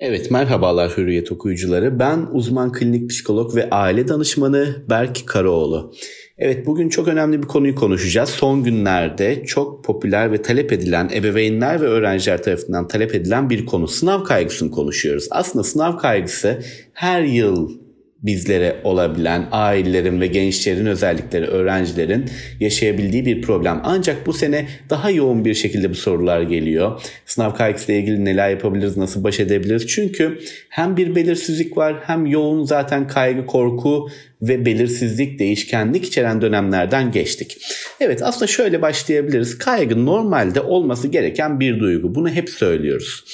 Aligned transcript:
Evet 0.00 0.30
merhabalar 0.30 0.96
Hürriyet 0.96 1.32
okuyucuları. 1.32 1.98
Ben 1.98 2.26
uzman 2.32 2.72
klinik 2.72 3.10
psikolog 3.10 3.56
ve 3.56 3.70
aile 3.70 4.08
danışmanı 4.08 4.84
Berk 4.90 5.26
Karaoğlu. 5.26 5.94
Evet 6.38 6.66
bugün 6.66 6.88
çok 6.88 7.08
önemli 7.08 7.42
bir 7.42 7.46
konuyu 7.46 7.74
konuşacağız. 7.74 8.28
Son 8.28 8.64
günlerde 8.64 9.44
çok 9.44 9.84
popüler 9.84 10.32
ve 10.32 10.42
talep 10.42 10.72
edilen 10.72 11.10
ebeveynler 11.14 11.80
ve 11.80 11.84
öğrenciler 11.84 12.42
tarafından 12.42 12.88
talep 12.88 13.14
edilen 13.14 13.50
bir 13.50 13.66
konu. 13.66 13.88
Sınav 13.88 14.24
kaygısını 14.24 14.70
konuşuyoruz. 14.70 15.28
Aslında 15.30 15.64
sınav 15.64 15.98
kaygısı 15.98 16.62
her 16.92 17.22
yıl 17.22 17.87
bizlere 18.22 18.76
olabilen 18.84 19.48
ailelerin 19.52 20.20
ve 20.20 20.26
gençlerin 20.26 20.86
özellikleri 20.86 21.46
öğrencilerin 21.46 22.24
yaşayabildiği 22.60 23.26
bir 23.26 23.42
problem. 23.42 23.80
Ancak 23.84 24.26
bu 24.26 24.32
sene 24.32 24.66
daha 24.90 25.10
yoğun 25.10 25.44
bir 25.44 25.54
şekilde 25.54 25.90
bu 25.90 25.94
sorular 25.94 26.42
geliyor. 26.42 27.02
Sınav 27.26 27.54
kaygısıyla 27.54 28.00
ilgili 28.00 28.24
neler 28.24 28.50
yapabiliriz, 28.50 28.96
nasıl 28.96 29.24
baş 29.24 29.40
edebiliriz? 29.40 29.86
Çünkü 29.86 30.38
hem 30.68 30.96
bir 30.96 31.14
belirsizlik 31.14 31.76
var 31.76 31.96
hem 32.06 32.26
yoğun 32.26 32.64
zaten 32.64 33.08
kaygı, 33.08 33.46
korku 33.46 34.08
ve 34.42 34.66
belirsizlik, 34.66 35.38
değişkenlik 35.38 36.04
içeren 36.04 36.42
dönemlerden 36.42 37.12
geçtik. 37.12 37.56
Evet 38.00 38.22
aslında 38.22 38.46
şöyle 38.46 38.82
başlayabiliriz. 38.82 39.58
Kaygı 39.58 40.06
normalde 40.06 40.60
olması 40.60 41.08
gereken 41.08 41.60
bir 41.60 41.80
duygu. 41.80 42.14
Bunu 42.14 42.28
hep 42.28 42.48
söylüyoruz. 42.48 43.24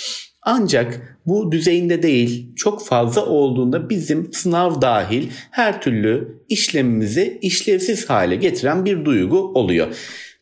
Ancak 0.45 1.19
bu 1.27 1.53
düzeyinde 1.53 2.03
değil 2.03 2.55
çok 2.57 2.87
fazla 2.87 3.27
olduğunda 3.27 3.91
bizim 3.91 4.33
sınav 4.33 4.81
dahil 4.81 5.29
her 5.51 5.83
türlü 5.83 6.39
işlemimizi 6.49 7.39
işlevsiz 7.43 8.11
hale 8.11 8.37
getiren 8.37 8.85
bir 8.85 9.05
duygu 9.05 9.39
oluyor. 9.39 9.87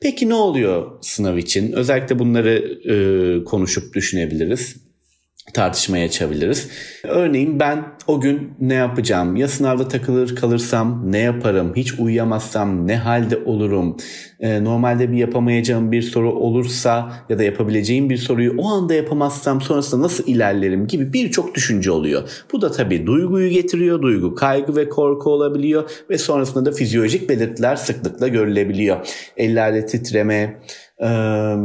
Peki 0.00 0.28
ne 0.28 0.34
oluyor 0.34 0.90
sınav 1.00 1.36
için? 1.36 1.72
Özellikle 1.72 2.18
bunları 2.18 2.78
e, 2.84 3.44
konuşup 3.44 3.94
düşünebiliriz 3.94 4.76
tartışmaya 5.54 6.06
açabiliriz. 6.06 6.68
Örneğin 7.04 7.60
ben 7.60 7.84
o 8.06 8.20
gün 8.20 8.52
ne 8.60 8.74
yapacağım? 8.74 9.36
Ya 9.36 9.48
sınavda 9.48 9.88
takılır 9.88 10.36
kalırsam 10.36 11.12
ne 11.12 11.18
yaparım? 11.18 11.72
Hiç 11.76 11.98
uyuyamazsam 11.98 12.86
ne 12.86 12.96
halde 12.96 13.36
olurum? 13.36 13.96
Ee, 14.40 14.64
normalde 14.64 15.12
bir 15.12 15.16
yapamayacağım 15.16 15.92
bir 15.92 16.02
soru 16.02 16.32
olursa 16.32 17.12
ya 17.28 17.38
da 17.38 17.42
yapabileceğim 17.42 18.10
bir 18.10 18.16
soruyu 18.16 18.54
o 18.58 18.68
anda 18.68 18.94
yapamazsam 18.94 19.60
sonrasında 19.60 20.02
nasıl 20.02 20.26
ilerlerim 20.26 20.86
gibi 20.86 21.12
birçok 21.12 21.54
düşünce 21.54 21.90
oluyor. 21.90 22.28
Bu 22.52 22.62
da 22.62 22.70
tabii 22.70 23.06
duyguyu 23.06 23.50
getiriyor. 23.50 24.02
Duygu 24.02 24.34
kaygı 24.34 24.76
ve 24.76 24.88
korku 24.88 25.30
olabiliyor 25.30 25.90
ve 26.10 26.18
sonrasında 26.18 26.64
da 26.64 26.72
fizyolojik 26.72 27.28
belirtiler 27.28 27.76
sıklıkla 27.76 28.28
görülebiliyor. 28.28 29.06
Ellerde 29.36 29.86
titreme, 29.86 30.60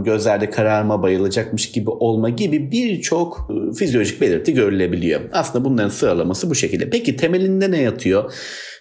gözlerde 0.03 0.49
kararma, 0.49 1.03
bayılacakmış 1.03 1.71
gibi 1.71 1.89
olma 1.89 2.29
gibi 2.29 2.71
birçok 2.71 3.51
fizyolojik 3.79 4.21
belirti 4.21 4.53
görülebiliyor. 4.53 5.21
Aslında 5.33 5.65
bunların 5.65 5.89
sıralaması 5.89 6.49
bu 6.49 6.55
şekilde. 6.55 6.89
Peki 6.89 7.15
temelinde 7.15 7.71
ne 7.71 7.81
yatıyor? 7.81 8.33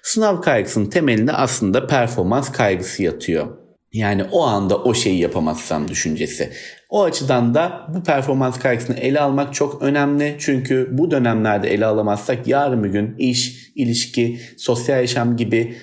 Sınav 0.02 0.40
kaygısının 0.40 0.86
temelinde 0.86 1.32
aslında 1.32 1.86
performans 1.86 2.52
kaygısı 2.52 3.02
yatıyor. 3.02 3.46
Yani 3.92 4.24
o 4.32 4.42
anda 4.42 4.78
o 4.82 4.94
şeyi 4.94 5.20
yapamazsam 5.20 5.88
düşüncesi. 5.88 6.50
O 6.90 7.02
açıdan 7.02 7.54
da 7.54 7.86
bu 7.94 8.02
performans 8.02 8.58
kaygısını 8.58 8.96
ele 8.96 9.20
almak 9.20 9.54
çok 9.54 9.82
önemli. 9.82 10.36
Çünkü 10.38 10.88
bu 10.92 11.10
dönemlerde 11.10 11.74
ele 11.74 11.86
alamazsak 11.86 12.46
yarın 12.46 12.84
bir 12.84 12.88
gün 12.88 13.16
iş, 13.18 13.70
ilişki, 13.74 14.40
sosyal 14.56 15.00
yaşam 15.00 15.36
gibi 15.36 15.76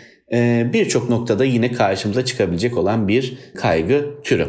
birçok 0.74 1.10
noktada 1.10 1.46
yine 1.46 1.72
karşımıza 1.72 2.26
çıkabilecek 2.26 2.78
olan 2.78 3.08
bir 3.08 3.38
kaygı 3.56 4.06
türü. 4.24 4.48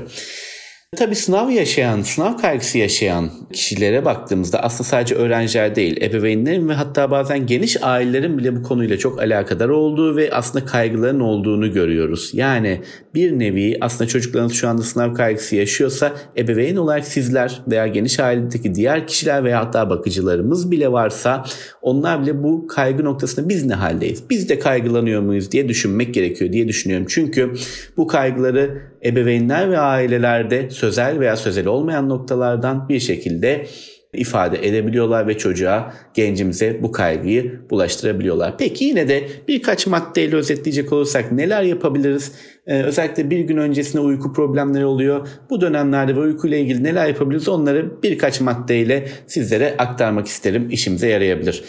Tabii 0.96 1.14
sınav 1.14 1.50
yaşayan, 1.50 2.02
sınav 2.02 2.38
kaygısı 2.38 2.78
yaşayan 2.78 3.30
kişilere 3.52 4.04
baktığımızda 4.04 4.62
aslında 4.62 4.84
sadece 4.84 5.14
öğrenciler 5.14 5.74
değil, 5.74 6.02
ebeveynlerin 6.02 6.68
ve 6.68 6.72
hatta 6.72 7.10
bazen 7.10 7.46
geniş 7.46 7.82
ailelerin 7.82 8.38
bile 8.38 8.56
bu 8.56 8.62
konuyla 8.62 8.98
çok 8.98 9.20
alakadar 9.20 9.68
olduğu 9.68 10.16
ve 10.16 10.30
aslında 10.32 10.64
kaygıların 10.64 11.20
olduğunu 11.20 11.72
görüyoruz. 11.72 12.30
Yani 12.32 12.80
bir 13.14 13.38
nevi 13.38 13.78
aslında 13.80 14.08
çocuklarınız 14.08 14.52
şu 14.52 14.68
anda 14.68 14.82
sınav 14.82 15.14
kaygısı 15.14 15.56
yaşıyorsa 15.56 16.12
ebeveyn 16.38 16.76
olarak 16.76 17.06
sizler 17.06 17.62
veya 17.70 17.86
geniş 17.86 18.20
ailedeki 18.20 18.74
diğer 18.74 19.06
kişiler 19.06 19.44
veya 19.44 19.60
hatta 19.60 19.90
bakıcılarımız 19.90 20.70
bile 20.70 20.92
varsa 20.92 21.44
onlar 21.82 22.22
bile 22.22 22.42
bu 22.42 22.66
kaygı 22.66 23.04
noktasında 23.04 23.48
biz 23.48 23.66
ne 23.66 23.74
haldeyiz? 23.74 24.22
Biz 24.30 24.48
de 24.48 24.58
kaygılanıyor 24.58 25.22
muyuz 25.22 25.52
diye 25.52 25.68
düşünmek 25.68 26.14
gerekiyor 26.14 26.52
diye 26.52 26.68
düşünüyorum. 26.68 27.06
Çünkü 27.08 27.52
bu 27.96 28.06
kaygıları 28.06 28.93
ebeveynler 29.04 29.70
ve 29.70 29.78
ailelerde 29.78 30.70
sözel 30.70 31.20
veya 31.20 31.36
sözel 31.36 31.66
olmayan 31.66 32.08
noktalardan 32.08 32.88
bir 32.88 33.00
şekilde 33.00 33.66
ifade 34.14 34.68
edebiliyorlar 34.68 35.28
ve 35.28 35.38
çocuğa, 35.38 35.94
gencimize 36.14 36.82
bu 36.82 36.92
kaygıyı 36.92 37.60
bulaştırabiliyorlar. 37.70 38.58
Peki 38.58 38.84
yine 38.84 39.08
de 39.08 39.28
birkaç 39.48 39.86
maddeyle 39.86 40.36
özetleyecek 40.36 40.92
olursak 40.92 41.32
neler 41.32 41.62
yapabiliriz? 41.62 42.32
Ee, 42.66 42.82
özellikle 42.82 43.30
bir 43.30 43.38
gün 43.38 43.56
öncesinde 43.56 44.02
uyku 44.02 44.32
problemleri 44.32 44.84
oluyor. 44.84 45.28
Bu 45.50 45.60
dönemlerde 45.60 46.16
ve 46.16 46.20
uykuyla 46.20 46.56
ilgili 46.56 46.84
neler 46.84 47.06
yapabiliriz 47.06 47.48
onları 47.48 48.02
birkaç 48.02 48.40
maddeyle 48.40 49.08
sizlere 49.26 49.74
aktarmak 49.78 50.26
isterim. 50.26 50.70
İşimize 50.70 51.08
yarayabilir. 51.08 51.64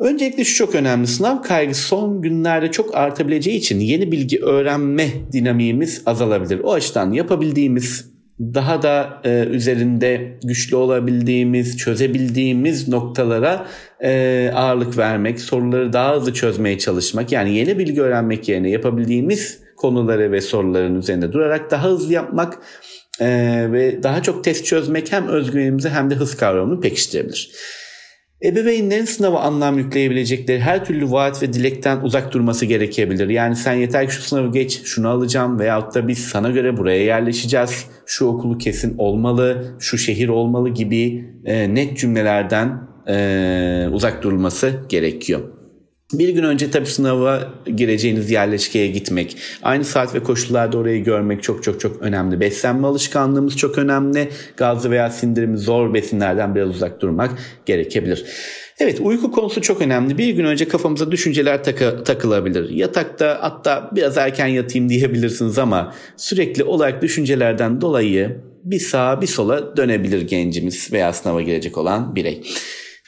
Öncelikle 0.00 0.44
şu 0.44 0.56
çok 0.56 0.74
önemli. 0.74 1.06
Sınav 1.06 1.42
kaygısı 1.42 1.82
son 1.82 2.22
günlerde 2.22 2.70
çok 2.70 2.96
artabileceği 2.96 3.56
için 3.56 3.80
yeni 3.80 4.12
bilgi 4.12 4.44
öğrenme 4.44 5.08
dinamiğimiz 5.32 6.02
azalabilir. 6.06 6.60
O 6.62 6.72
açıdan 6.72 7.12
yapabildiğimiz 7.12 8.10
daha 8.40 8.82
da 8.82 9.20
e, 9.24 9.44
üzerinde 9.50 10.38
güçlü 10.44 10.76
olabildiğimiz, 10.76 11.76
çözebildiğimiz 11.76 12.88
noktalara 12.88 13.66
e, 14.02 14.50
ağırlık 14.54 14.98
vermek, 14.98 15.40
soruları 15.40 15.92
daha 15.92 16.16
hızlı 16.16 16.34
çözmeye 16.34 16.78
çalışmak. 16.78 17.32
Yani 17.32 17.54
yeni 17.54 17.78
bilgi 17.78 18.02
öğrenmek 18.02 18.48
yerine 18.48 18.70
yapabildiğimiz 18.70 19.60
konuları 19.76 20.32
ve 20.32 20.40
soruların 20.40 20.94
üzerinde 20.94 21.32
durarak 21.32 21.70
daha 21.70 21.88
hızlı 21.88 22.12
yapmak 22.12 22.58
e, 23.20 23.26
ve 23.72 24.02
daha 24.02 24.22
çok 24.22 24.44
test 24.44 24.64
çözmek 24.64 25.12
hem 25.12 25.28
özgüvenimizi 25.28 25.88
hem 25.88 26.10
de 26.10 26.14
hız 26.14 26.36
kavramını 26.36 26.80
pekiştirebilir. 26.80 27.50
Ebeveynlerin 28.44 29.04
sınava 29.04 29.40
anlam 29.40 29.78
yükleyebilecekleri 29.78 30.60
her 30.60 30.84
türlü 30.84 31.10
vaat 31.10 31.42
ve 31.42 31.52
dilekten 31.52 32.00
uzak 32.00 32.32
durması 32.32 32.66
gerekebilir. 32.66 33.28
Yani 33.28 33.56
sen 33.56 33.74
yeter 33.74 34.08
ki 34.08 34.14
şu 34.14 34.22
sınavı 34.22 34.52
geç, 34.52 34.82
şunu 34.84 35.08
alacağım 35.08 35.58
veyahut 35.58 35.94
da 35.94 36.08
biz 36.08 36.18
sana 36.18 36.50
göre 36.50 36.76
buraya 36.76 37.04
yerleşeceğiz, 37.04 37.86
şu 38.06 38.26
okulu 38.26 38.58
kesin 38.58 38.98
olmalı, 38.98 39.76
şu 39.78 39.98
şehir 39.98 40.28
olmalı 40.28 40.68
gibi 40.68 41.24
e, 41.44 41.74
net 41.74 41.98
cümlelerden 41.98 42.88
e, 43.08 43.88
uzak 43.92 44.22
durulması 44.22 44.72
gerekiyor. 44.88 45.40
Bir 46.12 46.28
gün 46.28 46.42
önce 46.42 46.70
tabii 46.70 46.86
sınava 46.86 47.40
gireceğiniz 47.76 48.30
yerleşkeye 48.30 48.86
gitmek, 48.86 49.36
aynı 49.62 49.84
saat 49.84 50.14
ve 50.14 50.22
koşullarda 50.22 50.78
orayı 50.78 51.04
görmek 51.04 51.42
çok 51.42 51.62
çok 51.62 51.80
çok 51.80 52.02
önemli. 52.02 52.40
Beslenme 52.40 52.86
alışkanlığımız 52.86 53.56
çok 53.56 53.78
önemli. 53.78 54.28
Gazlı 54.56 54.90
veya 54.90 55.10
sindirimi 55.10 55.58
zor 55.58 55.94
besinlerden 55.94 56.54
biraz 56.54 56.68
uzak 56.68 57.00
durmak 57.00 57.30
gerekebilir. 57.66 58.24
Evet 58.78 59.00
uyku 59.00 59.30
konusu 59.32 59.60
çok 59.60 59.80
önemli. 59.82 60.18
Bir 60.18 60.28
gün 60.28 60.44
önce 60.44 60.68
kafamıza 60.68 61.12
düşünceler 61.12 61.64
takı, 61.64 62.04
takılabilir. 62.04 62.70
Yatakta 62.70 63.38
hatta 63.40 63.90
biraz 63.94 64.18
erken 64.18 64.46
yatayım 64.46 64.88
diyebilirsiniz 64.88 65.58
ama 65.58 65.94
sürekli 66.16 66.64
olarak 66.64 67.02
düşüncelerden 67.02 67.80
dolayı 67.80 68.40
bir 68.64 68.78
sağa 68.78 69.20
bir 69.20 69.26
sola 69.26 69.76
dönebilir 69.76 70.20
gencimiz 70.20 70.92
veya 70.92 71.12
sınava 71.12 71.42
girecek 71.42 71.78
olan 71.78 72.16
birey. 72.16 72.42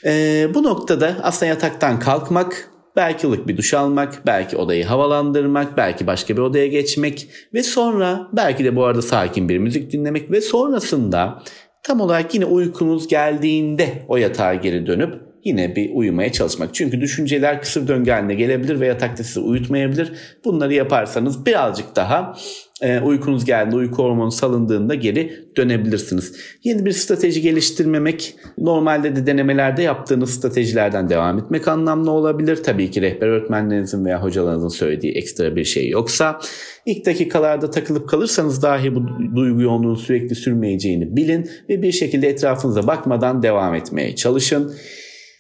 Ee, 0.05 0.49
bu 0.55 0.63
noktada 0.63 1.17
aslında 1.23 1.47
yataktan 1.47 1.99
kalkmak 1.99 2.72
Belki 2.97 3.27
ılık 3.27 3.49
bir 3.49 3.57
duş 3.57 3.75
almak, 3.75 4.27
belki 4.27 4.57
odayı 4.57 4.85
havalandırmak, 4.85 5.77
belki 5.77 6.07
başka 6.07 6.37
bir 6.37 6.43
odaya 6.43 6.67
geçmek 6.67 7.29
ve 7.55 7.63
sonra 7.63 8.29
belki 8.33 8.65
de 8.65 8.77
bu 8.77 8.85
arada 8.85 9.03
sakin 9.03 9.49
bir 9.49 9.59
müzik 9.59 9.93
dinlemek 9.93 10.31
ve 10.31 10.41
sonrasında 10.41 11.43
tam 11.83 12.01
olarak 12.01 12.35
yine 12.35 12.45
uykunuz 12.45 13.09
geldiğinde 13.09 13.89
o 14.09 14.17
yatağa 14.17 14.55
geri 14.55 14.87
dönüp 14.87 15.15
yine 15.45 15.77
bir 15.77 15.91
uyumaya 15.95 16.33
çalışmak. 16.33 16.75
Çünkü 16.75 17.01
düşünceler 17.01 17.61
kısır 17.61 17.89
döngü 17.89 18.11
haline 18.11 18.35
gelebilir 18.35 18.81
ve 18.81 18.87
yatakta 18.87 19.25
sizi 19.25 19.41
uyutmayabilir. 19.41 20.13
Bunları 20.45 20.75
yaparsanız 20.75 21.47
birazcık 21.47 21.97
daha 21.97 22.37
e, 22.83 23.01
uykunuz 23.01 23.45
geldiğinde, 23.45 23.77
uyku 23.77 24.03
hormonu 24.03 24.33
salındığında 24.33 24.95
geri 24.95 25.47
dönebilirsiniz. 25.57 26.37
Yeni 26.65 26.87
bir 26.87 26.93
strateji 26.93 27.41
geliştirmemek, 27.41 28.35
normalde 28.59 29.17
de 29.17 29.27
denemelerde 29.27 29.83
yaptığınız 29.83 30.31
stratejilerden 30.35 31.09
devam 31.09 31.39
etmek 31.39 31.69
anlamlı 31.69 32.11
olabilir. 32.11 32.63
Tabii 32.63 32.91
ki 32.91 33.03
rehber 33.03 33.27
öğretmenlerinizin 33.27 34.05
veya 34.05 34.23
hocalarınızın 34.23 34.69
söylediği 34.69 35.13
ekstra 35.13 35.57
bir 35.57 35.65
şey 35.65 35.89
yoksa. 35.89 36.41
ilk 36.87 37.07
dakikalarda 37.07 37.71
takılıp 37.71 38.09
kalırsanız 38.09 38.63
dahi 38.63 38.95
bu 38.95 39.03
duygu 39.37 39.63
yoğunluğun 39.63 39.95
sürekli 39.95 40.35
sürmeyeceğini 40.35 41.17
bilin 41.17 41.51
ve 41.69 41.83
bir 41.83 41.93
şekilde 41.93 42.29
etrafınıza 42.29 42.87
bakmadan 42.87 43.43
devam 43.43 43.75
etmeye 43.75 44.17
çalışın. 44.17 44.75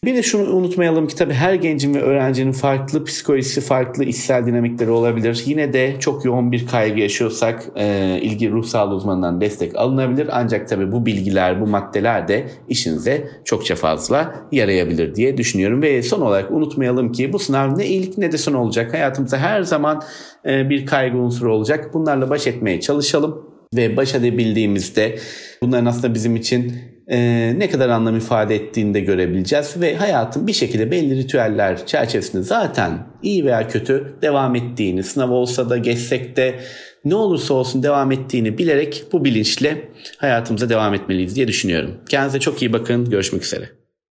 Bir 0.05 0.15
de 0.15 0.23
şunu 0.23 0.57
unutmayalım 0.57 1.07
ki 1.07 1.17
tabii 1.17 1.33
her 1.33 1.55
gencin 1.55 1.95
ve 1.95 2.01
öğrencinin 2.01 2.53
farklı 2.53 3.05
psikolojisi, 3.05 3.61
farklı 3.61 4.05
içsel 4.05 4.47
dinamikleri 4.47 4.91
olabilir. 4.91 5.43
Yine 5.47 5.73
de 5.73 5.97
çok 6.01 6.25
yoğun 6.25 6.53
bir 6.53 6.67
kaygı 6.67 7.01
yaşıyorsak 7.01 7.65
e, 7.77 8.19
ilgi 8.23 8.51
ruh 8.51 8.65
sağlığı 8.65 8.95
uzmanından 8.95 9.41
destek 9.41 9.77
alınabilir. 9.77 10.29
Ancak 10.33 10.69
tabii 10.69 10.93
bu 10.93 11.07
bilgiler, 11.07 11.61
bu 11.61 11.67
maddeler 11.67 12.29
de 12.29 12.47
işinize 12.69 13.29
çokça 13.45 13.75
fazla 13.75 14.35
yarayabilir 14.53 15.15
diye 15.15 15.37
düşünüyorum. 15.37 15.83
Ve 15.83 16.03
son 16.03 16.21
olarak 16.21 16.51
unutmayalım 16.51 17.13
ki 17.13 17.33
bu 17.33 17.39
sınav 17.39 17.79
ne 17.79 17.87
iyilik 17.87 18.19
ne 18.19 18.33
de 18.33 18.39
son 18.39 18.55
olacak. 18.55 18.95
Hayatımızda 18.95 19.39
her 19.39 19.63
zaman 19.63 20.03
e, 20.47 20.71
bir 20.71 20.87
kaygı 20.87 21.19
unsuru 21.19 21.55
olacak. 21.55 21.95
Bunlarla 21.95 22.31
baş 22.31 22.47
etmeye 22.47 22.81
çalışalım 22.81 23.53
ve 23.77 23.97
baş 23.97 24.15
edebildiğimizde 24.15 25.19
bunların 25.63 25.87
aslında 25.87 26.15
bizim 26.15 26.37
için 26.37 26.73
e, 27.09 27.53
ne 27.59 27.71
kadar 27.71 27.89
anlam 27.89 28.17
ifade 28.17 28.55
ettiğini 28.55 28.95
de 28.95 29.01
görebileceğiz 29.01 29.81
ve 29.81 29.97
hayatın 29.97 30.47
bir 30.47 30.53
şekilde 30.53 30.91
belli 30.91 31.17
ritüeller 31.17 31.87
çerçevesinde 31.87 32.43
zaten 32.43 32.99
iyi 33.23 33.45
veya 33.45 33.69
kötü 33.69 34.15
devam 34.23 34.57
ettiğini, 34.57 35.03
sınav 35.03 35.31
olsa 35.31 35.71
da 35.71 35.77
geçsek 35.77 36.37
de 36.37 36.55
ne 37.05 37.15
olursa 37.15 37.55
olsun 37.55 37.83
devam 37.83 38.13
ettiğini 38.13 38.59
bilerek 38.59 39.05
bu 39.13 39.25
bilinçle 39.25 39.89
hayatımıza 40.17 40.69
devam 40.69 40.95
etmeliyiz 40.95 41.37
diye 41.37 41.49
düşünüyorum. 41.49 41.95
Kendinize 42.09 42.41
çok 42.41 42.63
iyi 42.63 42.73
bakın. 42.73 43.11
Görüşmek 43.11 43.45
üzere. 43.45 43.81